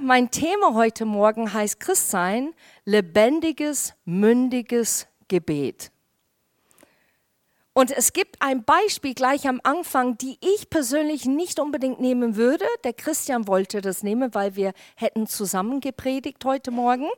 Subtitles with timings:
[0.00, 2.54] mein Thema heute Morgen heißt Christsein,
[2.84, 5.90] lebendiges, mündiges Gebet.
[7.72, 12.64] Und es gibt ein Beispiel gleich am Anfang, die ich persönlich nicht unbedingt nehmen würde.
[12.84, 17.08] Der Christian wollte das nehmen, weil wir hätten zusammen gepredigt heute Morgen.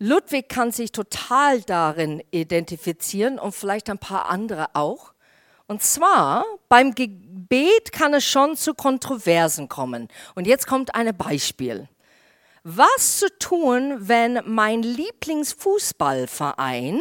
[0.00, 5.12] Ludwig kann sich total darin identifizieren und vielleicht ein paar andere auch.
[5.68, 10.08] Und zwar beim Gebet kann es schon zu Kontroversen kommen.
[10.34, 11.88] Und jetzt kommt ein Beispiel.
[12.66, 16.98] Was zu tun, wenn mein Lieblingsfußballverein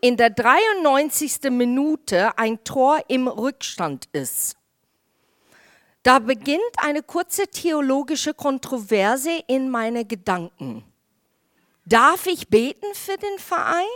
[0.00, 1.52] in der 93.
[1.52, 4.56] Minute ein Tor im Rückstand ist?
[6.02, 10.82] Da beginnt eine kurze theologische Kontroverse in meine Gedanken.
[11.84, 13.86] Darf ich beten für den Verein?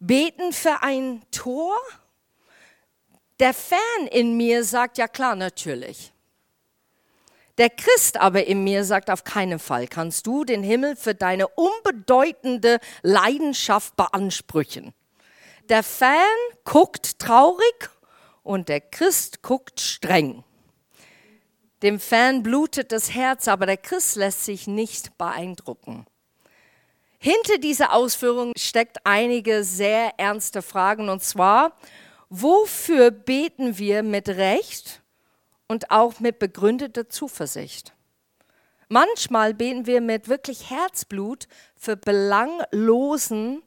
[0.00, 1.76] Beten für ein Tor?
[3.38, 6.12] Der Fan in mir sagt, ja klar, natürlich.
[7.58, 11.48] Der Christ aber in mir sagt, auf keinen Fall kannst du den Himmel für deine
[11.48, 14.94] unbedeutende Leidenschaft beanspruchen.
[15.68, 16.14] Der Fan
[16.64, 17.90] guckt traurig
[18.44, 20.44] und der Christ guckt streng.
[21.82, 26.06] Dem Fan blutet das Herz, aber der Christ lässt sich nicht beeindrucken.
[27.18, 31.76] Hinter dieser Ausführung steckt einige sehr ernste Fragen und zwar,
[32.28, 35.02] wofür beten wir mit Recht
[35.68, 37.92] und auch mit begründeter Zuversicht?
[38.88, 43.62] Manchmal beten wir mit wirklich Herzblut für belanglosen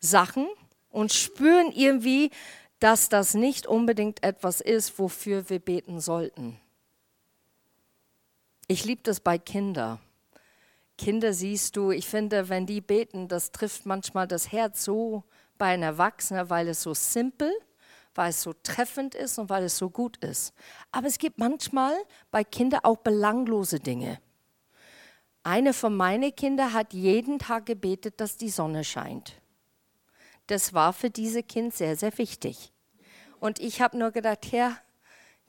[0.00, 0.48] Sachen
[0.90, 2.30] und spüren irgendwie,
[2.80, 6.58] dass das nicht unbedingt etwas ist, wofür wir beten sollten.
[8.66, 10.00] Ich liebe das bei Kindern.
[10.96, 15.24] Kinder siehst du, ich finde, wenn die beten, das trifft manchmal das Herz so
[15.58, 17.52] bei einem Erwachsenen, weil es so simpel,
[18.14, 20.54] weil es so treffend ist und weil es so gut ist.
[20.92, 21.94] Aber es gibt manchmal
[22.30, 24.20] bei Kindern auch belanglose Dinge.
[25.42, 29.34] Eine von meinen Kindern hat jeden Tag gebetet, dass die Sonne scheint.
[30.46, 32.72] Das war für diese Kind sehr, sehr wichtig.
[33.40, 34.78] Und ich habe nur gedacht, Herr,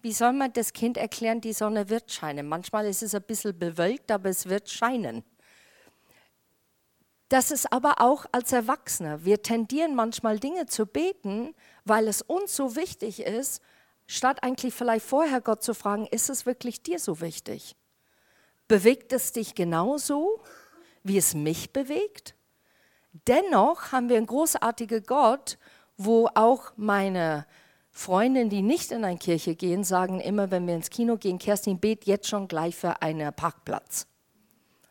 [0.02, 2.48] wie soll man das Kind erklären, die Sonne wird scheinen?
[2.48, 5.24] Manchmal ist es ein bisschen bewölkt, aber es wird scheinen.
[7.30, 9.26] Das ist aber auch als Erwachsene.
[9.26, 13.62] Wir tendieren manchmal Dinge zu beten, weil es uns so wichtig ist,
[14.06, 17.76] statt eigentlich vielleicht vorher Gott zu fragen, ist es wirklich dir so wichtig?
[18.68, 20.40] Bewegt es dich genauso,
[21.04, 22.36] wie es mich bewegt?
[23.28, 25.58] Dennoch haben wir einen großartigen Gott,
[25.98, 27.48] wo auch meine
[27.90, 31.80] Freundinnen, die nicht in eine Kirche gehen, sagen immer, wenn wir ins Kino gehen, Kerstin,
[31.80, 34.06] bet jetzt schon gleich für einen Parkplatz.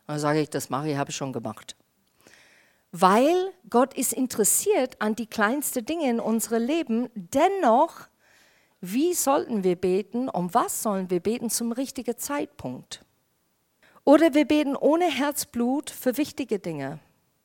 [0.07, 1.75] Dann sage ich, das mache ich, habe ich schon gemacht
[3.01, 7.09] weil Gott ist interessiert an die kleinsten Dinge in unserem Leben.
[7.13, 8.07] Dennoch,
[8.79, 10.29] wie sollten wir beten?
[10.29, 13.03] Um was sollen wir beten zum richtigen Zeitpunkt?
[14.05, 16.99] Oder wir beten ohne Herzblut für wichtige Dinge,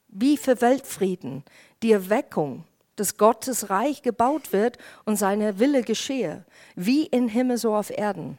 [0.07, 1.43] wie für Weltfrieden,
[1.83, 6.45] die Erweckung, dass Gottes Reich gebaut wird und seine Wille geschehe,
[6.77, 8.39] wie im Himmel so auf Erden.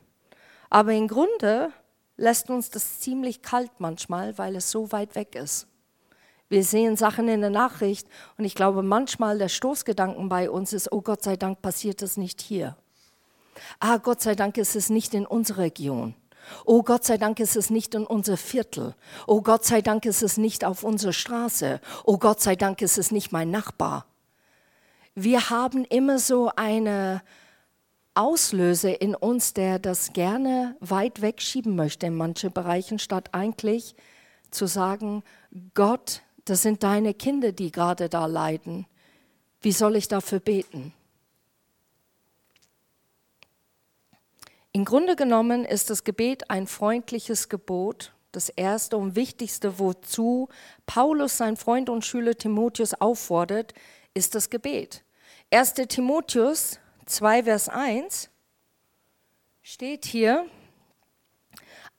[0.69, 1.73] Aber im Grunde
[2.15, 5.67] lässt uns das ziemlich kalt manchmal, weil es so weit weg ist.
[6.51, 10.91] Wir sehen Sachen in der Nachricht und ich glaube, manchmal der Stoßgedanken bei uns ist,
[10.91, 12.75] oh Gott sei Dank passiert das nicht hier.
[13.79, 16.13] Ah, Gott sei Dank ist es nicht in unserer Region.
[16.65, 18.95] Oh Gott sei Dank ist es nicht in unser Viertel.
[19.27, 21.79] Oh Gott sei Dank ist es nicht auf unserer Straße.
[22.03, 24.05] Oh Gott sei Dank ist es nicht mein Nachbar.
[25.15, 27.21] Wir haben immer so eine
[28.13, 33.95] Auslöse in uns, der das gerne weit wegschieben möchte in manche Bereichen, statt eigentlich
[34.49, 35.23] zu sagen,
[35.73, 38.85] Gott das sind deine Kinder, die gerade da leiden.
[39.61, 40.93] Wie soll ich dafür beten?
[44.73, 50.47] Im Grunde genommen ist das Gebet ein freundliches Gebot, das erste und wichtigste, wozu
[50.85, 53.73] Paulus sein Freund und Schüler Timotheus auffordert,
[54.13, 55.03] ist das Gebet.
[55.51, 55.73] 1.
[55.89, 58.29] Timotheus 2, Vers 1
[59.61, 60.45] steht hier,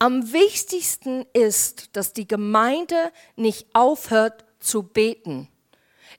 [0.03, 5.47] am wichtigsten ist, dass die Gemeinde nicht aufhört zu beten.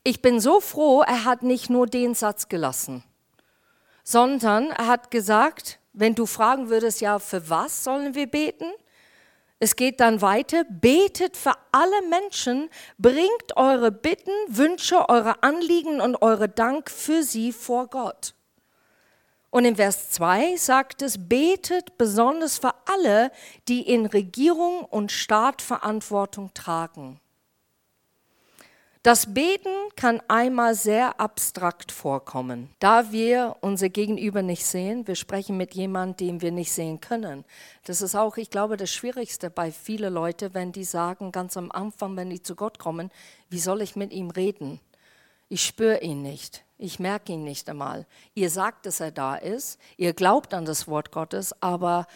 [0.04, 3.04] Ich bin so froh, er hat nicht nur den Satz gelassen,
[4.02, 8.72] sondern er hat gesagt, wenn du fragen würdest, ja, für was sollen wir beten?
[9.58, 16.22] Es geht dann weiter, betet für alle Menschen, bringt eure Bitten, Wünsche, eure Anliegen und
[16.22, 18.32] eure Dank für sie vor Gott.
[19.54, 23.30] Und in Vers 2 sagt es, betet besonders für alle,
[23.68, 27.20] die in Regierung und Staat Verantwortung tragen.
[29.04, 35.06] Das Beten kann einmal sehr abstrakt vorkommen, da wir unser Gegenüber nicht sehen.
[35.06, 37.44] Wir sprechen mit jemandem, den wir nicht sehen können.
[37.84, 41.70] Das ist auch, ich glaube, das Schwierigste bei vielen Leuten, wenn die sagen, ganz am
[41.70, 43.08] Anfang, wenn die zu Gott kommen,
[43.50, 44.80] wie soll ich mit ihm reden?
[45.48, 46.64] Ich spüre ihn nicht.
[46.78, 48.06] Ich merke ihn nicht einmal.
[48.34, 49.78] Ihr sagt, dass er da ist.
[49.96, 52.06] Ihr glaubt an das Wort Gottes, aber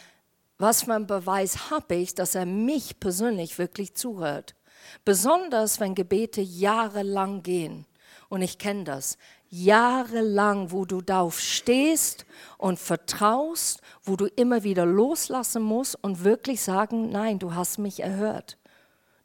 [0.58, 4.56] was für einen Beweis habe ich, dass er mich persönlich wirklich zuhört?
[5.04, 7.86] Besonders wenn Gebete jahrelang gehen.
[8.28, 9.18] Und ich kenne das.
[9.50, 12.26] Jahrelang, wo du darauf stehst
[12.58, 18.00] und vertraust, wo du immer wieder loslassen musst und wirklich sagen, nein, du hast mich
[18.00, 18.58] erhört.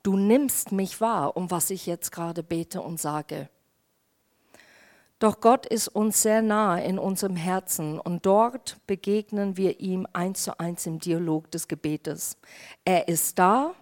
[0.04, 3.50] Du nimmst mich wahr, um was ich jetzt gerade bete und sage.
[5.20, 10.44] Doch Gott ist uns sehr nahe in unserem Herzen und dort begegnen wir ihm eins
[10.44, 12.38] zu eins im Dialog des Gebetes.
[12.84, 13.74] Er ist da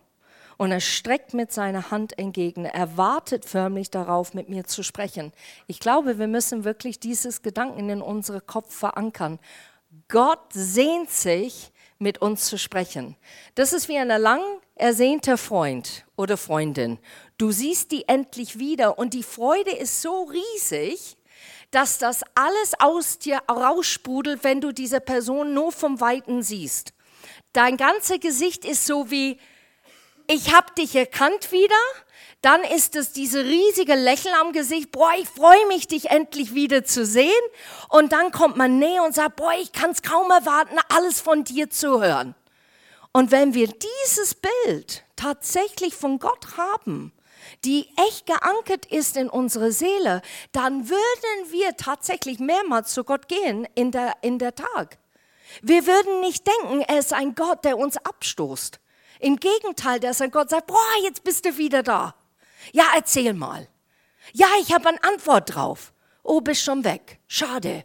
[0.58, 2.66] und er streckt mit seiner Hand entgegen.
[2.66, 5.34] Er wartet förmlich darauf, mit mir zu sprechen.
[5.66, 9.40] Ich glaube, wir müssen wirklich dieses Gedanken in unsere Kopf verankern.
[10.08, 13.16] Gott sehnt sich, mit uns zu sprechen.
[13.56, 14.42] Das ist wie ein lang
[14.76, 16.98] ersehnter Freund oder Freundin.
[17.38, 21.16] Du siehst die endlich wieder und die Freude ist so riesig,
[21.72, 26.94] dass das alles aus dir raussprudelt, wenn du diese Person nur vom Weiten siehst.
[27.54, 29.40] Dein ganzes Gesicht ist so wie,
[30.28, 31.76] ich habe dich erkannt wieder.
[32.42, 36.84] Dann ist es diese riesige Lächeln am Gesicht, boah, ich freue mich, dich endlich wieder
[36.84, 37.32] zu sehen.
[37.90, 41.44] Und dann kommt man näher und sagt, boah, ich kann es kaum erwarten, alles von
[41.44, 42.36] dir zu hören.
[43.14, 47.12] Und wenn wir dieses Bild tatsächlich von Gott haben,
[47.66, 50.22] die echt geankert ist in unsere Seele,
[50.52, 54.98] dann würden wir tatsächlich mehrmals zu Gott gehen in der, in der Tag.
[55.62, 58.80] Wir würden nicht denken, er ist ein Gott, der uns abstoßt.
[59.20, 62.16] Im Gegenteil, der ist ein Gott, sagt, boah, jetzt bist du wieder da.
[62.72, 63.68] Ja, erzähl mal.
[64.34, 65.94] Ja, ich habe eine Antwort drauf.
[66.24, 67.20] Oh, bist schon weg.
[67.28, 67.84] Schade.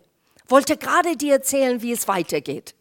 [0.49, 2.75] Wollte gerade dir erzählen, wie es weitergeht.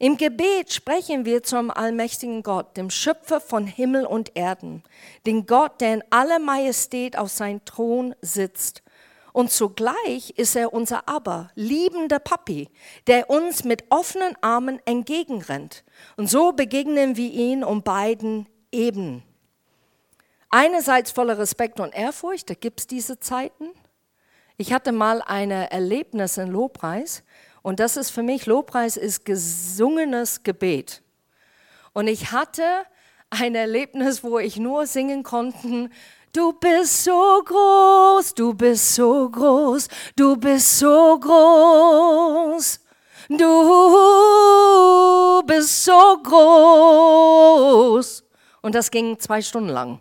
[0.00, 4.84] Im Gebet sprechen wir zum allmächtigen Gott, dem Schöpfer von Himmel und Erden,
[5.26, 8.84] den Gott, der in aller Majestät auf seinem Thron sitzt.
[9.32, 12.68] Und zugleich ist er unser Aber, liebender Papi,
[13.08, 15.84] der uns mit offenen Armen entgegenrennt.
[16.16, 19.24] Und so begegnen wir ihn um beiden Ebenen.
[20.48, 23.66] Einerseits voller Respekt und Ehrfurcht, da gibt es diese Zeiten.
[24.56, 27.22] Ich hatte mal ein Erlebnis in Lobpreis,
[27.62, 31.02] und das ist für mich, Lobpreis ist gesungenes Gebet.
[31.92, 32.62] Und ich hatte
[33.30, 35.90] ein Erlebnis, wo ich nur singen konnte,
[36.32, 42.80] du bist so groß, du bist so groß, du bist so groß.
[43.30, 48.24] Du bist so groß.
[48.62, 50.00] Und das ging zwei Stunden lang.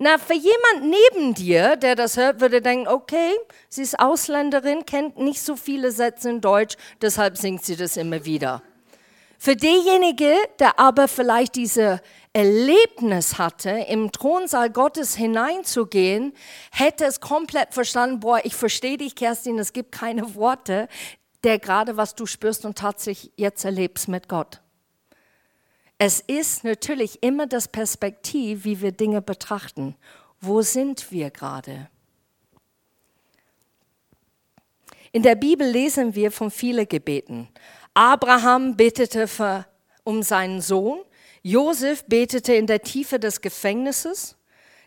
[0.00, 3.32] Na, für jemand neben dir, der das hört, würde denken, okay,
[3.68, 8.24] sie ist Ausländerin, kennt nicht so viele Sätze in Deutsch, deshalb singt sie das immer
[8.24, 8.62] wieder.
[9.40, 12.00] Für derjenige, der aber vielleicht diese
[12.32, 16.32] Erlebnis hatte, im Thronsaal Gottes hineinzugehen,
[16.70, 20.86] hätte es komplett verstanden, boah, ich verstehe dich, Kerstin, es gibt keine Worte,
[21.42, 24.60] der gerade was du spürst und tatsächlich jetzt erlebst mit Gott.
[26.00, 29.96] Es ist natürlich immer das Perspektiv, wie wir Dinge betrachten.
[30.40, 31.88] Wo sind wir gerade?
[35.10, 37.48] In der Bibel lesen wir von vielen Gebeten.
[37.94, 39.66] Abraham betete für,
[40.04, 41.00] um seinen Sohn,
[41.42, 44.36] Josef betete in der Tiefe des Gefängnisses,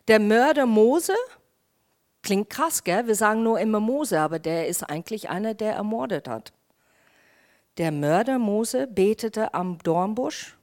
[0.07, 1.15] der Mörder Mose,
[2.21, 3.07] klingt krass, gell?
[3.07, 6.53] wir sagen nur immer Mose, aber der ist eigentlich einer, der ermordet hat.
[7.77, 10.57] Der Mörder Mose betete am Dornbusch,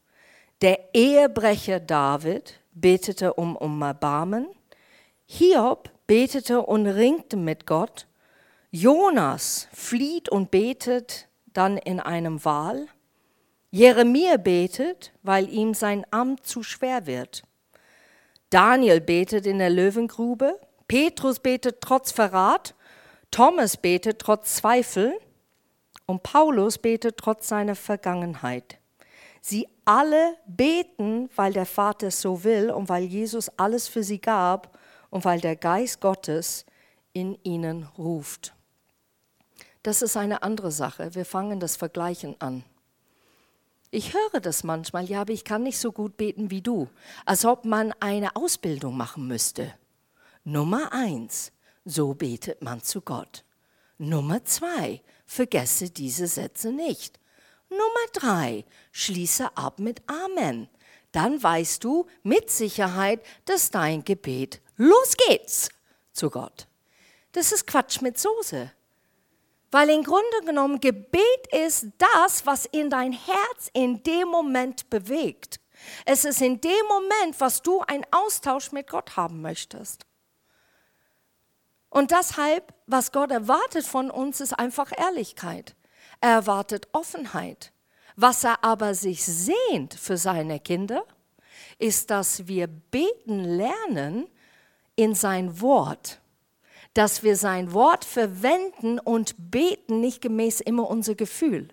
[0.60, 4.48] der Ehebrecher David betete um, um Erbarmen.
[5.26, 8.06] Hiob betete und ringte mit Gott.
[8.70, 12.86] Jonas flieht und betet dann in einem Wal.
[13.70, 17.42] Jeremia betet, weil ihm sein Amt zu schwer wird.
[18.50, 20.58] Daniel betet in der Löwengrube.
[20.86, 22.74] Petrus betet trotz Verrat.
[23.30, 25.18] Thomas betet trotz Zweifel.
[26.06, 28.78] Und Paulus betet trotz seiner Vergangenheit.
[29.42, 34.78] Sie alle beten, weil der Vater so will und weil Jesus alles für sie gab
[35.08, 36.66] und weil der Geist Gottes
[37.14, 38.54] in ihnen ruft.
[39.82, 41.14] Das ist eine andere Sache.
[41.14, 42.64] Wir fangen das Vergleichen an.
[43.90, 46.88] Ich höre das manchmal, ja, aber ich kann nicht so gut beten wie du,
[47.24, 49.72] als ob man eine Ausbildung machen müsste.
[50.44, 51.50] Nummer eins,
[51.86, 53.42] so betet man zu Gott.
[53.96, 57.18] Nummer zwei, vergesse diese Sätze nicht.
[57.70, 60.68] Nummer drei, schließe ab mit Amen.
[61.12, 65.70] dann weißt du mit Sicherheit, dass dein Gebet los geht's
[66.12, 66.66] zu Gott.
[67.32, 68.72] Das ist Quatsch mit Soße.
[69.70, 75.60] Weil im Grunde genommen Gebet ist das, was in dein Herz in dem Moment bewegt.
[76.04, 80.06] Es ist in dem Moment, was du einen Austausch mit Gott haben möchtest.
[81.90, 85.74] Und deshalb, was Gott erwartet von uns, ist einfach Ehrlichkeit.
[86.20, 87.72] Er erwartet Offenheit.
[88.16, 91.04] Was er aber sich sehnt für seine Kinder,
[91.78, 94.26] ist, dass wir beten lernen
[94.96, 96.20] in sein Wort.
[96.94, 101.68] Dass wir sein Wort verwenden und beten, nicht gemäß immer unser Gefühl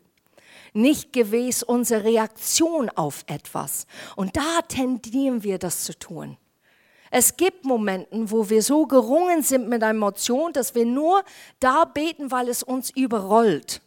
[0.76, 3.88] nicht gemäß unserer Reaktion auf etwas.
[4.16, 6.38] Und da tendieren wir das zu tun.
[7.10, 11.24] Es gibt Momente, wo wir so gerungen sind mit einer Emotion, dass wir nur
[11.60, 13.82] da beten, weil es uns überrollt.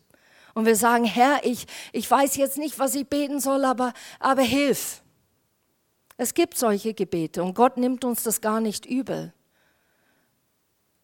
[0.59, 4.43] Und wir sagen, Herr, ich, ich weiß jetzt nicht, was ich beten soll, aber, aber
[4.43, 5.05] hilf.
[6.17, 9.33] Es gibt solche Gebete und Gott nimmt uns das gar nicht übel.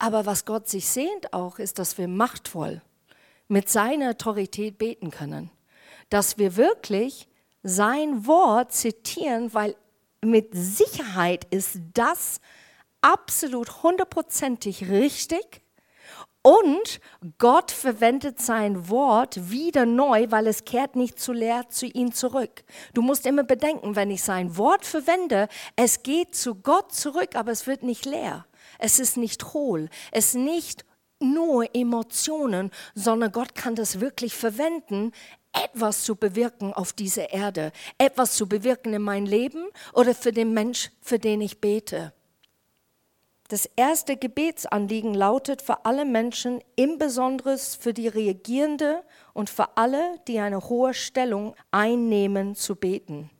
[0.00, 2.82] Aber was Gott sich sehnt auch, ist, dass wir machtvoll
[3.46, 5.52] mit seiner Autorität beten können.
[6.10, 7.28] Dass wir wirklich
[7.62, 9.76] sein Wort zitieren, weil
[10.20, 12.40] mit Sicherheit ist das
[13.02, 15.63] absolut hundertprozentig richtig.
[16.46, 17.00] Und
[17.38, 22.64] Gott verwendet sein Wort wieder neu, weil es kehrt nicht zu leer zu ihm zurück.
[22.92, 27.50] Du musst immer bedenken, wenn ich sein Wort verwende, es geht zu Gott zurück, aber
[27.50, 28.44] es wird nicht leer.
[28.78, 29.88] Es ist nicht hohl.
[30.12, 30.84] Es ist nicht
[31.18, 35.12] nur Emotionen, sondern Gott kann das wirklich verwenden,
[35.54, 40.52] etwas zu bewirken auf dieser Erde, etwas zu bewirken in mein Leben oder für den
[40.52, 42.12] Mensch, für den ich bete.
[43.48, 49.02] Das erste Gebetsanliegen lautet für alle Menschen, im Besonderen für die Reagierende
[49.34, 53.30] und für alle, die eine hohe Stellung einnehmen, zu beten.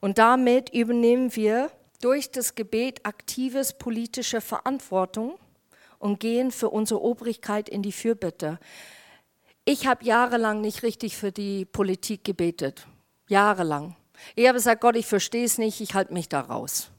[0.00, 5.38] Und damit übernehmen wir durch das Gebet aktives politische Verantwortung
[5.98, 8.58] und gehen für unsere Obrigkeit in die Fürbitte.
[9.64, 12.86] Ich habe jahrelang nicht richtig für die Politik gebetet.
[13.28, 13.96] Jahrelang.
[14.34, 16.90] Ich habe gesagt, Gott, ich verstehe es nicht, ich halte mich da raus.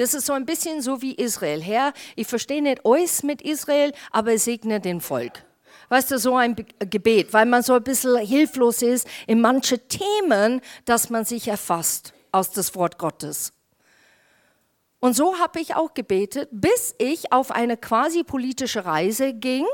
[0.00, 1.60] Das ist so ein bisschen so wie Israel.
[1.60, 5.44] Herr, ich verstehe nicht euch mit Israel, aber segne den Volk.
[5.90, 10.62] Weißt du, so ein Gebet, weil man so ein bisschen hilflos ist in manche Themen,
[10.86, 13.52] dass man sich erfasst aus das Wort Gottes.
[15.00, 19.66] Und so habe ich auch gebetet, bis ich auf eine quasi politische Reise ging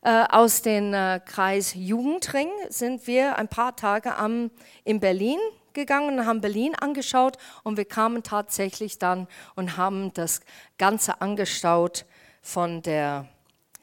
[0.00, 4.50] äh, aus dem äh, Kreis Jugendring sind wir ein paar Tage am,
[4.84, 5.38] in Berlin
[5.78, 10.40] gegangen und haben Berlin angeschaut und wir kamen tatsächlich dann und haben das
[10.76, 12.04] Ganze angestaut
[12.42, 13.26] von der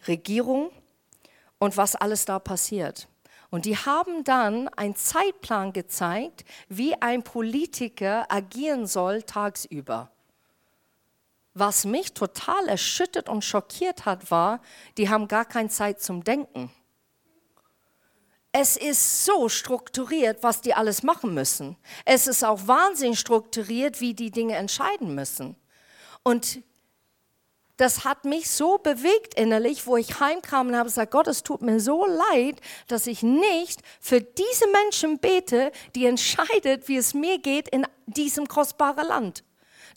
[0.08, 0.72] Regierung
[1.58, 3.08] und was alles da passiert.
[3.50, 10.12] Und die haben dann einen Zeitplan gezeigt, wie ein Politiker agieren soll tagsüber.
[11.54, 14.60] Was mich total erschüttert und schockiert hat, war,
[14.98, 16.70] die haben gar keine Zeit zum Denken.
[18.58, 21.76] Es ist so strukturiert, was die alles machen müssen.
[22.06, 25.58] Es ist auch wahnsinnig strukturiert, wie die Dinge entscheiden müssen.
[26.24, 26.64] Und
[27.76, 31.64] das hat mich so bewegt innerlich, wo ich heimkam und habe gesagt, Gott, es tut
[31.64, 37.40] mir so leid, dass ich nicht für diese Menschen bete, die entscheidet, wie es mir
[37.40, 39.44] geht in diesem kostbaren Land.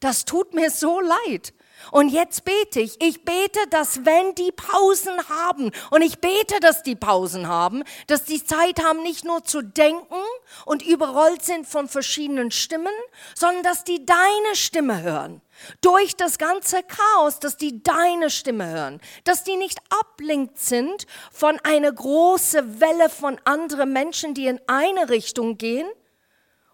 [0.01, 1.55] Das tut mir so leid.
[1.91, 3.01] Und jetzt bete ich.
[3.01, 8.25] Ich bete, dass wenn die Pausen haben, und ich bete, dass die Pausen haben, dass
[8.25, 10.23] die Zeit haben, nicht nur zu denken
[10.65, 12.93] und überrollt sind von verschiedenen Stimmen,
[13.35, 15.41] sondern dass die deine Stimme hören.
[15.81, 21.59] Durch das ganze Chaos, dass die deine Stimme hören, dass die nicht ablenkt sind von
[21.65, 25.89] einer großen Welle von anderen Menschen, die in eine Richtung gehen,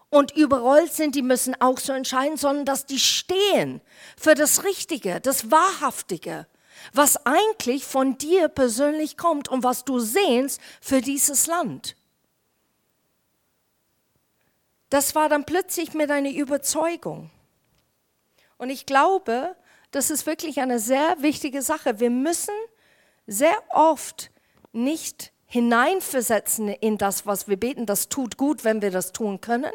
[0.09, 3.81] und überrollt sind, die müssen auch so entscheiden, sondern dass die stehen
[4.17, 6.47] für das Richtige, das Wahrhaftige,
[6.93, 11.95] was eigentlich von dir persönlich kommt und was du sehnst für dieses Land.
[14.89, 17.31] Das war dann plötzlich mit einer Überzeugung.
[18.57, 19.55] Und ich glaube,
[19.91, 21.99] das ist wirklich eine sehr wichtige Sache.
[21.99, 22.53] Wir müssen
[23.27, 24.31] sehr oft
[24.71, 27.85] nicht hineinversetzen in das, was wir beten.
[27.85, 29.71] Das tut gut, wenn wir das tun können,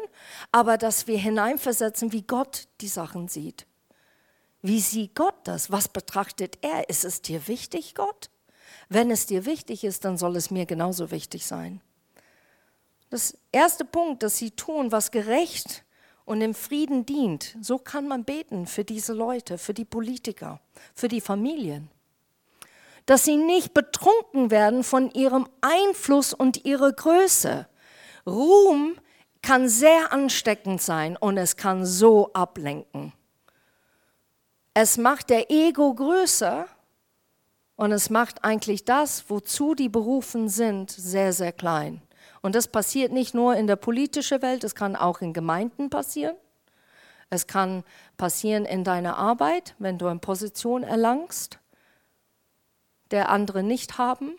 [0.51, 3.65] aber dass wir hineinversetzen, wie Gott die Sachen sieht.
[4.61, 5.71] Wie sieht Gott das?
[5.71, 6.87] Was betrachtet er?
[6.87, 8.29] Ist es dir wichtig, Gott?
[8.89, 11.81] Wenn es dir wichtig ist, dann soll es mir genauso wichtig sein.
[13.09, 15.83] Das erste Punkt, dass sie tun, was gerecht
[16.25, 20.61] und im Frieden dient, so kann man beten für diese Leute, für die Politiker,
[20.93, 21.89] für die Familien
[23.05, 27.67] dass sie nicht betrunken werden von ihrem Einfluss und ihrer Größe.
[28.25, 28.95] Ruhm
[29.41, 33.13] kann sehr ansteckend sein und es kann so ablenken.
[34.73, 36.67] Es macht der Ego größer
[37.75, 42.01] und es macht eigentlich das, wozu die berufen sind, sehr, sehr klein.
[42.41, 46.35] Und das passiert nicht nur in der politischen Welt, es kann auch in Gemeinden passieren.
[47.29, 47.83] Es kann
[48.17, 51.59] passieren in deiner Arbeit, wenn du eine Position erlangst,
[53.11, 54.35] der andere nicht haben.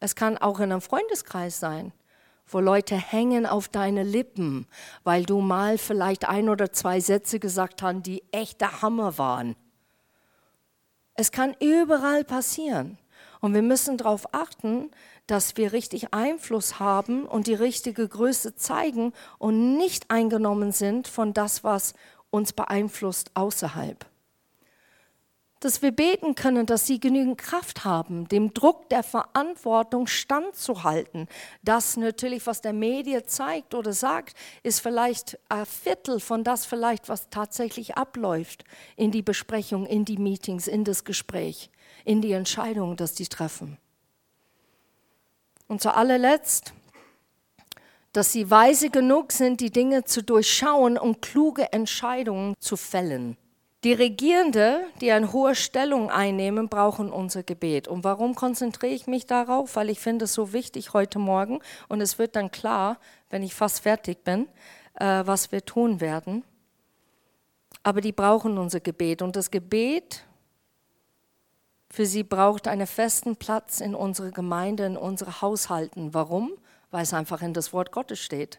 [0.00, 1.92] Es kann auch in einem Freundeskreis sein,
[2.46, 4.66] wo Leute hängen auf deine Lippen,
[5.04, 9.56] weil du mal vielleicht ein oder zwei Sätze gesagt hast, die echter Hammer waren.
[11.14, 12.98] Es kann überall passieren.
[13.40, 14.90] Und wir müssen darauf achten,
[15.26, 21.34] dass wir richtig Einfluss haben und die richtige Größe zeigen und nicht eingenommen sind von
[21.34, 21.94] das, was
[22.30, 24.06] uns beeinflusst außerhalb.
[25.60, 31.26] Dass wir beten können, dass sie genügend Kraft haben, dem Druck der Verantwortung standzuhalten.
[31.62, 37.08] Das natürlich, was der Medien zeigt oder sagt, ist vielleicht ein Viertel von das vielleicht,
[37.08, 38.64] was tatsächlich abläuft
[38.96, 41.70] in die Besprechung, in die Meetings, in das Gespräch,
[42.04, 43.78] in die Entscheidungen, dass die treffen.
[45.66, 46.72] Und zu allerletzt,
[48.12, 53.36] dass sie weise genug sind, die Dinge zu durchschauen und kluge Entscheidungen zu fällen.
[53.84, 57.86] Die Regierende, die eine hohe Stellung einnehmen, brauchen unser Gebet.
[57.86, 59.76] Und warum konzentriere ich mich darauf?
[59.76, 62.98] Weil ich finde es so wichtig heute Morgen und es wird dann klar,
[63.30, 64.48] wenn ich fast fertig bin,
[64.94, 66.42] äh, was wir tun werden.
[67.84, 70.24] Aber die brauchen unser Gebet und das Gebet
[71.90, 76.14] für sie braucht einen festen Platz in unserer Gemeinde, in unseren Haushalten.
[76.14, 76.52] Warum?
[76.90, 78.58] Weil es einfach in das Wort Gottes steht.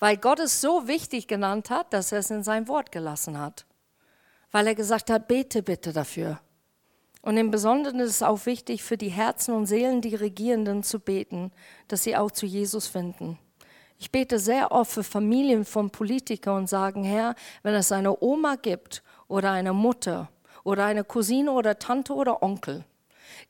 [0.00, 3.64] Weil Gott es so wichtig genannt hat, dass er es in sein Wort gelassen hat.
[4.50, 6.40] Weil er gesagt hat, bete bitte dafür.
[7.22, 11.00] Und im Besonderen ist es auch wichtig für die Herzen und Seelen, die Regierenden zu
[11.00, 11.52] beten,
[11.88, 13.38] dass sie auch zu Jesus finden.
[13.98, 18.54] Ich bete sehr oft für Familien von Politikern und sage, Herr, wenn es eine Oma
[18.54, 20.30] gibt oder eine Mutter
[20.62, 22.84] oder eine Cousine oder Tante oder Onkel,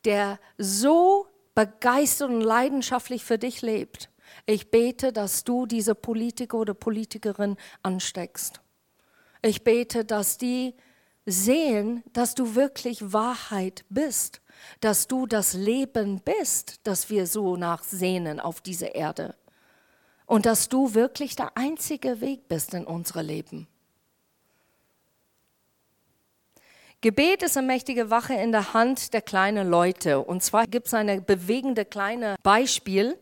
[0.06, 4.08] der so begeistert und leidenschaftlich für dich lebt.
[4.46, 8.60] Ich bete, dass du diese Politiker oder Politikerin ansteckst.
[9.42, 10.74] Ich bete, dass die
[11.30, 14.40] sehen, dass du wirklich Wahrheit bist,
[14.80, 19.34] dass du das Leben bist, das wir so nachsehnen auf dieser Erde.
[20.26, 23.68] Und dass du wirklich der einzige Weg bist in unserem Leben.
[27.00, 30.20] Gebet ist eine mächtige Wache in der Hand der kleinen Leute.
[30.20, 33.16] Und zwar gibt es ein bewegende kleine Beispiel.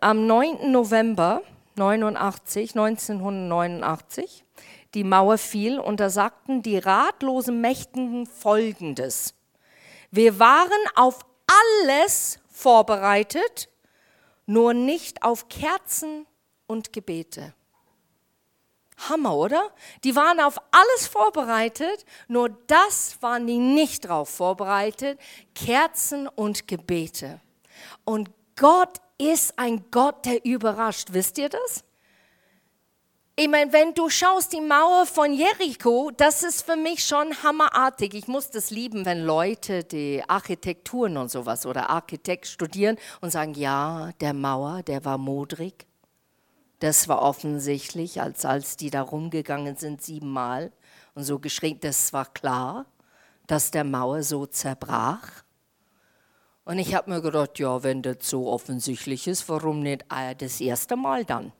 [0.00, 0.72] Am 9.
[0.72, 1.42] November
[1.76, 4.44] 89, 1989,
[4.94, 9.34] die Mauer fiel und da sagten die ratlosen Mächtigen Folgendes.
[10.10, 13.68] Wir waren auf alles vorbereitet,
[14.46, 16.26] nur nicht auf Kerzen
[16.66, 17.54] und Gebete.
[19.08, 19.70] Hammer, oder?
[20.04, 25.18] Die waren auf alles vorbereitet, nur das waren die nicht drauf vorbereitet,
[25.54, 27.40] Kerzen und Gebete.
[28.04, 31.08] Und Gott ist ein Gott, der überrascht.
[31.12, 31.84] Wisst ihr das?
[33.42, 38.12] Ich meine, wenn du schaust, die Mauer von Jericho, das ist für mich schon hammerartig.
[38.12, 43.54] Ich muss das lieben, wenn Leute die Architekturen und sowas oder Architekt studieren und sagen,
[43.54, 45.86] ja, der Mauer, der war modrig.
[46.80, 50.70] Das war offensichtlich, als, als die da rumgegangen sind siebenmal
[51.14, 52.84] und so geschrien, das war klar,
[53.46, 55.44] dass der Mauer so zerbrach.
[56.66, 60.04] Und ich habe mir gedacht, ja, wenn das so offensichtlich ist, warum nicht
[60.36, 61.54] das erste Mal dann?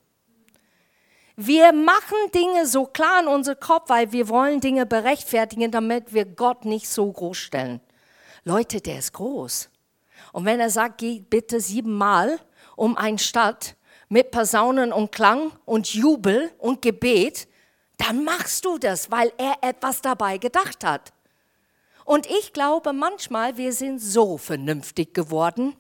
[1.43, 6.27] Wir machen Dinge so klar in unserem Kopf, weil wir wollen Dinge berechtfertigen, damit wir
[6.27, 7.81] Gott nicht so groß stellen.
[8.45, 9.71] Leute, der ist groß.
[10.35, 12.39] Und wenn er sagt, geh bitte siebenmal
[12.77, 13.75] um eine Stadt,
[14.11, 17.49] mit Posaunen und Klang und Jubel und Gebet,
[17.97, 21.15] dann machst du das, weil er etwas dabei gedacht hat.
[22.05, 25.75] Und ich glaube manchmal, wir sind so vernünftig geworden.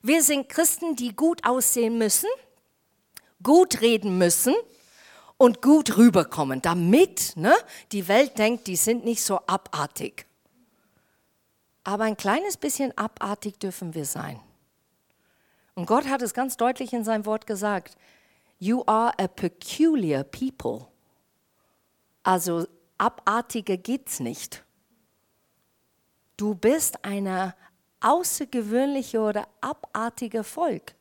[0.00, 2.30] Wir sind Christen, die gut aussehen müssen,
[3.42, 4.54] gut reden müssen
[5.38, 7.54] und gut rüberkommen, damit ne,
[7.92, 10.26] die Welt denkt, die sind nicht so abartig.
[11.84, 14.40] Aber ein kleines bisschen abartig dürfen wir sein.
[15.74, 17.96] Und Gott hat es ganz deutlich in seinem Wort gesagt.
[18.58, 20.86] You are a peculiar people.
[22.22, 22.66] Also
[22.98, 24.64] abartiger geht's nicht.
[26.36, 27.54] Du bist eine
[28.00, 30.94] außergewöhnliche oder abartige Volk.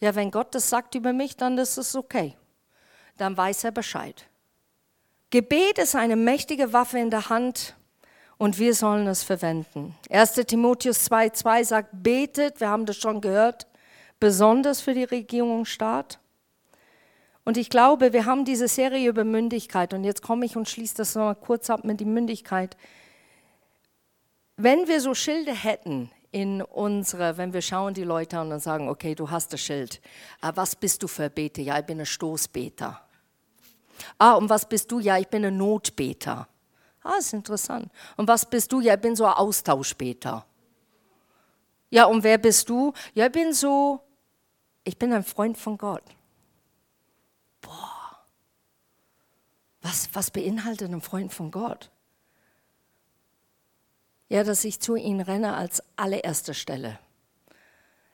[0.00, 2.36] Ja, wenn Gott das sagt über mich, dann ist es okay.
[3.20, 4.24] Dann weiß er Bescheid.
[5.28, 7.76] Gebet ist eine mächtige Waffe in der Hand
[8.38, 9.94] und wir sollen es verwenden.
[10.08, 10.32] 1.
[10.46, 13.66] Timotheus 2,2 sagt, betet, wir haben das schon gehört,
[14.18, 16.18] besonders für die Regierung und Staat.
[17.44, 19.92] Und ich glaube, wir haben diese Serie über Mündigkeit.
[19.92, 22.74] Und jetzt komme ich und schließe das noch mal kurz ab mit der Mündigkeit.
[24.56, 28.88] Wenn wir so Schilde hätten in unsere, wenn wir schauen die Leute an und sagen,
[28.88, 30.00] okay, du hast das Schild.
[30.40, 31.60] Ah, was bist du für Beter?
[31.60, 33.09] Ja, ich bin ein Stoßbeter.
[34.18, 35.00] Ah, und was bist du?
[35.00, 36.48] Ja, ich bin ein Notbeter.
[37.02, 37.90] Ah, ist interessant.
[38.16, 38.80] Und was bist du?
[38.80, 40.44] Ja, ich bin so ein Austauschbeter.
[41.90, 42.92] Ja, und wer bist du?
[43.14, 44.00] Ja, ich bin so,
[44.84, 46.04] ich bin ein Freund von Gott.
[47.60, 48.26] Boah.
[49.82, 51.90] Was, was beinhaltet ein Freund von Gott?
[54.28, 57.00] Ja, dass ich zu ihm renne als allererste Stelle.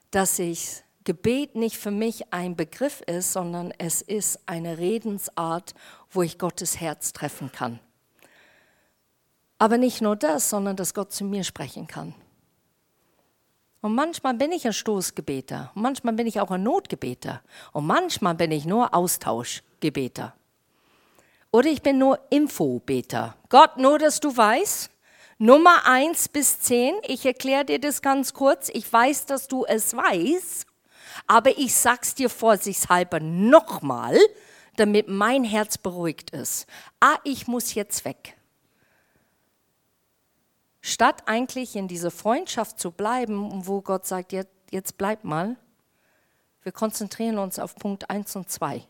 [0.09, 5.73] Dass ich Gebet nicht für mich ein Begriff ist, sondern es ist eine Redensart,
[6.11, 7.79] wo ich Gottes Herz treffen kann.
[9.57, 12.13] Aber nicht nur das, sondern dass Gott zu mir sprechen kann.
[13.79, 17.41] Und manchmal bin ich ein Stoßgebeter, manchmal bin ich auch ein Notgebeter
[17.71, 20.35] und manchmal bin ich nur Austauschgebeter.
[21.51, 23.37] Oder ich bin nur Infobeter.
[23.47, 24.89] Gott, nur dass du weißt,
[25.37, 29.95] Nummer 1 bis 10, ich erkläre dir das ganz kurz, ich weiß, dass du es
[29.95, 30.66] weißt,
[31.27, 34.17] aber ich sag's dir vorsichtshalber nochmal,
[34.77, 36.67] damit mein Herz beruhigt ist.
[36.99, 38.37] Ah, ich muss jetzt weg.
[40.81, 45.57] Statt eigentlich in dieser Freundschaft zu bleiben, wo Gott sagt, jetzt, bleib mal,
[46.63, 48.87] wir konzentrieren uns auf Punkt 1 und 2.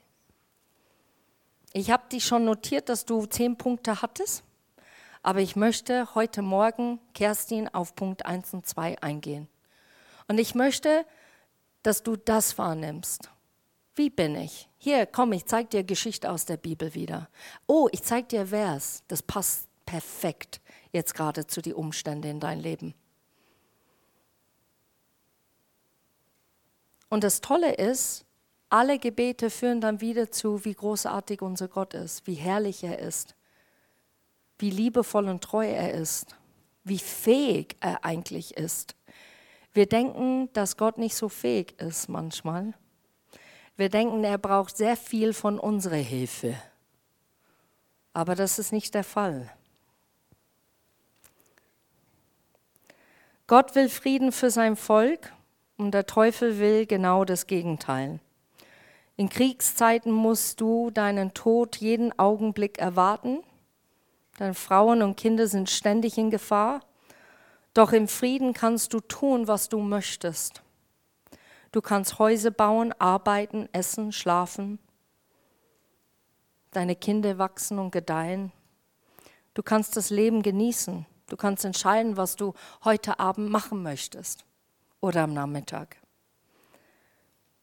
[1.73, 4.43] Ich habe dich schon notiert, dass du zehn Punkte hattest,
[5.23, 9.47] aber ich möchte heute Morgen, Kerstin, auf Punkt 1 und 2 eingehen.
[10.27, 11.05] Und ich möchte,
[11.87, 13.29] dass du das wahrnimmst.
[13.95, 14.67] Wie bin ich?
[14.77, 17.29] Hier, komm, ich zeige dir Geschichte aus der Bibel wieder.
[17.65, 19.03] Oh, ich zeige dir Vers.
[19.07, 20.59] Das passt perfekt
[20.91, 22.93] jetzt gerade zu den Umständen in dein Leben.
[27.07, 28.25] Und das Tolle ist,
[28.67, 33.33] alle Gebete führen dann wieder zu, wie großartig unser Gott ist, wie herrlich er ist,
[34.59, 36.35] wie liebevoll und treu er ist,
[36.83, 38.96] wie fähig er eigentlich ist.
[39.77, 42.73] Wir denken, dass Gott nicht so fähig ist manchmal.
[43.75, 46.55] Wir denken, er braucht sehr viel von unserer Hilfe.
[48.11, 49.51] Aber das ist nicht der Fall.
[53.45, 55.31] Gott will Frieden für sein Volk
[55.77, 58.19] und der Teufel will genau das Gegenteil.
[59.15, 63.43] In Kriegszeiten musst du deinen Tod jeden Augenblick erwarten.
[64.39, 66.81] Deine Frauen und Kinder sind ständig in Gefahr.
[67.77, 70.63] Doch im Frieden kannst du tun, was du möchtest.
[71.71, 74.79] Du kannst Häuser bauen, arbeiten, essen, schlafen.
[76.71, 78.51] Deine Kinder wachsen und gedeihen.
[79.53, 81.05] Du kannst das Leben genießen.
[81.27, 84.43] Du kannst entscheiden, was du heute Abend machen möchtest
[84.99, 85.97] oder am Nachmittag.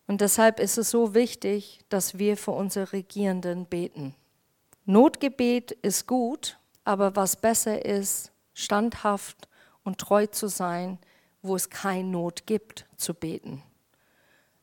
[0.06, 4.14] Und deshalb ist es so wichtig, dass wir für unsere Regierenden beten.
[4.84, 9.48] Notgebet ist gut, aber was besser ist, standhaft
[9.84, 10.98] und treu zu sein,
[11.42, 13.62] wo es keine Not gibt, zu beten.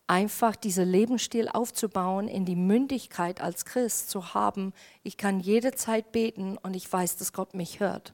[0.07, 6.57] Einfach diesen Lebensstil aufzubauen, in die Mündigkeit als Christ zu haben, ich kann jederzeit beten
[6.57, 8.13] und ich weiß, dass Gott mich hört.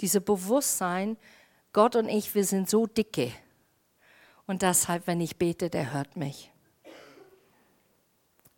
[0.00, 1.16] Diese Bewusstsein,
[1.72, 3.32] Gott und ich, wir sind so dicke.
[4.46, 6.50] Und deshalb, wenn ich bete, der hört mich.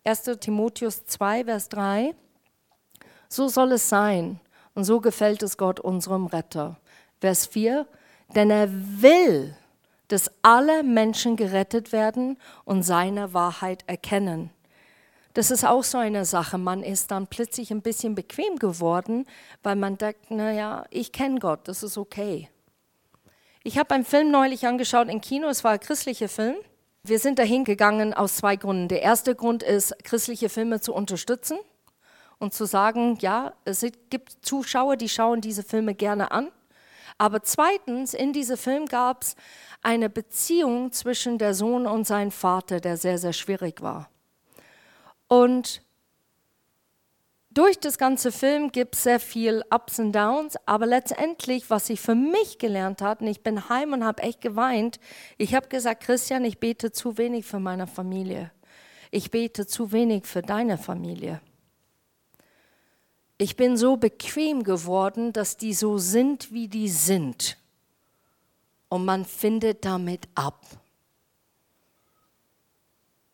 [0.03, 0.23] 1.
[0.39, 2.15] Timotheus 2, Vers 3.
[3.29, 4.39] So soll es sein
[4.73, 6.80] und so gefällt es Gott, unserem Retter.
[7.21, 7.87] Vers 4.
[8.35, 9.55] Denn er will,
[10.09, 14.49] dass alle Menschen gerettet werden und seine Wahrheit erkennen.
[15.33, 16.57] Das ist auch so eine Sache.
[16.57, 19.25] Man ist dann plötzlich ein bisschen bequem geworden,
[19.63, 22.49] weil man denkt, naja, ich kenne Gott, das ist okay.
[23.63, 26.55] Ich habe einen Film neulich angeschaut im Kino, es war ein christlicher Film.
[27.03, 28.89] Wir sind dahin gegangen aus zwei Gründen.
[28.89, 31.57] Der erste Grund ist, christliche Filme zu unterstützen
[32.37, 36.51] und zu sagen, ja, es gibt Zuschauer, die schauen diese Filme gerne an.
[37.17, 39.35] Aber zweitens, in diesem Film gab es
[39.81, 44.09] eine Beziehung zwischen der Sohn und seinem Vater, der sehr, sehr schwierig war.
[45.27, 45.81] Und
[47.53, 51.99] durch das ganze Film gibt es sehr viel Ups und Downs, aber letztendlich, was ich
[51.99, 54.99] für mich gelernt habe, und ich bin heim und habe echt geweint,
[55.37, 58.51] ich habe gesagt, Christian, ich bete zu wenig für meine Familie.
[59.09, 61.41] Ich bete zu wenig für deine Familie.
[63.41, 67.57] Ich bin so bequem geworden, dass die so sind, wie die sind.
[68.87, 70.63] Und man findet damit ab.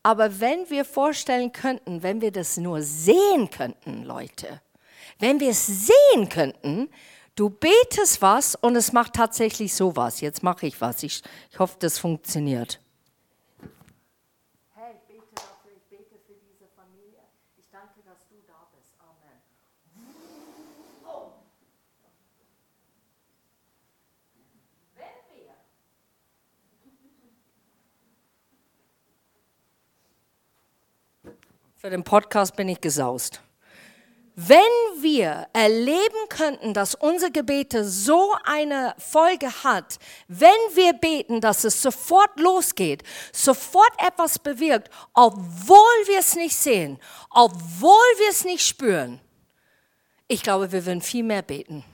[0.03, 4.61] Aber wenn wir vorstellen könnten, wenn wir das nur sehen könnten, Leute,
[5.19, 6.89] wenn wir es sehen könnten,
[7.35, 10.21] du betest was und es macht tatsächlich sowas.
[10.21, 11.03] Jetzt mache ich was.
[11.03, 12.79] Ich, ich hoffe, das funktioniert.
[14.73, 17.19] Hey, ich bete dafür, ich bete für diese Familie.
[31.79, 33.39] Für den Podcast bin ich gesaust.
[34.33, 34.57] Wenn
[34.99, 41.79] wir erleben könnten, dass unsere Gebete so eine Folge hat, wenn wir beten, dass es
[41.79, 49.21] sofort losgeht, sofort etwas bewirkt, obwohl wir es nicht sehen, obwohl wir es nicht spüren,
[50.27, 51.85] ich glaube, wir würden viel mehr beten.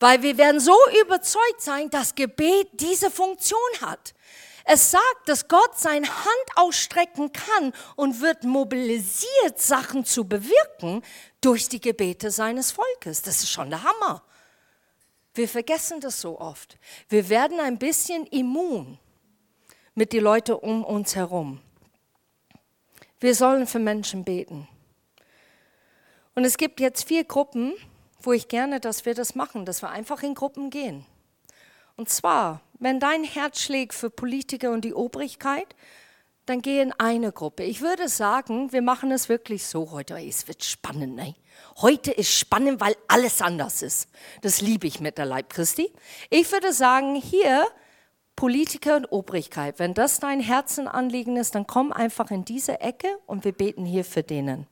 [0.00, 4.12] Weil wir werden so überzeugt sein, dass Gebet diese Funktion hat.
[4.70, 11.02] Es sagt, dass Gott seine Hand ausstrecken kann und wird mobilisiert, Sachen zu bewirken
[11.40, 13.22] durch die Gebete seines Volkes.
[13.22, 14.22] Das ist schon der Hammer.
[15.32, 16.76] Wir vergessen das so oft.
[17.08, 18.98] Wir werden ein bisschen immun
[19.94, 21.62] mit den Leuten um uns herum.
[23.20, 24.68] Wir sollen für Menschen beten.
[26.34, 27.72] Und es gibt jetzt vier Gruppen,
[28.20, 31.06] wo ich gerne, dass wir das machen, dass wir einfach in Gruppen gehen.
[31.96, 35.74] Und zwar, wenn dein Herz schlägt für Politiker und die Obrigkeit,
[36.46, 37.62] dann geh in eine Gruppe.
[37.62, 40.18] Ich würde sagen, wir machen es wirklich so heute.
[40.18, 41.14] Es wird spannend.
[41.14, 41.34] Ne?
[41.78, 44.08] Heute ist spannend, weil alles anders ist.
[44.42, 45.92] Das liebe ich mit der Leib Christi.
[46.30, 47.66] Ich würde sagen, hier
[48.34, 53.44] Politiker und Obrigkeit, wenn das dein Herzenanliegen ist, dann komm einfach in diese Ecke und
[53.44, 54.66] wir beten hier für denen.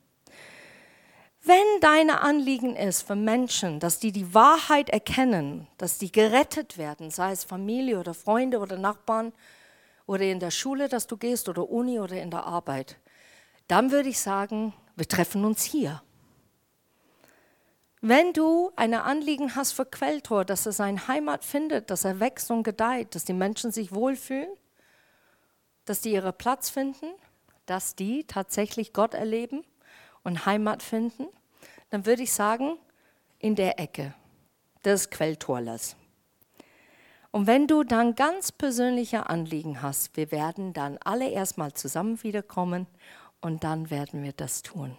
[1.49, 7.13] Wenn deine Anliegen ist für Menschen, dass die die Wahrheit erkennen, dass die gerettet werden,
[7.13, 9.33] sei es Familie oder Freunde oder Nachbarn
[10.07, 12.97] oder in der Schule, dass du gehst oder Uni oder in der Arbeit,
[13.69, 16.03] dann würde ich sagen, wir treffen uns hier.
[18.01, 22.51] Wenn du eine Anliegen hast für Quelltor, dass er seine Heimat findet, dass er wächst
[22.51, 24.51] und gedeiht, dass die Menschen sich wohlfühlen,
[25.85, 27.07] dass die ihren Platz finden,
[27.67, 29.63] dass die tatsächlich Gott erleben,
[30.27, 31.29] und Heimat finden,
[31.91, 32.79] dann würde ich sagen,
[33.39, 34.13] in der Ecke
[34.85, 35.95] des Quelltorlers.
[37.31, 42.89] Und wenn du dann ganz persönliche Anliegen hast, wir werden dann alle erstmal zusammen wiederkommen
[43.41, 44.97] und dann werden wir das tun.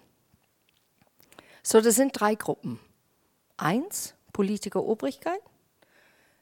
[1.61, 2.79] So, das sind drei Gruppen.
[3.57, 5.41] Eins, Politiker Obrigkeit,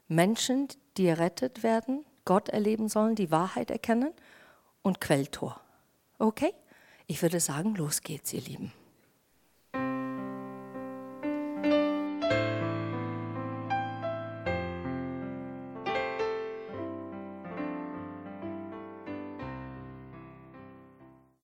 [0.06, 4.12] Menschen, die errettet werden, Gott erleben sollen, die Wahrheit erkennen
[4.82, 5.60] und Quelltor.
[6.20, 6.54] Okay?
[7.08, 8.72] Ich würde sagen, los geht's, ihr Lieben.